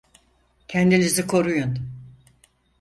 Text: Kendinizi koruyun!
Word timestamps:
Kendinizi 0.67 1.27
koruyun! 1.27 1.77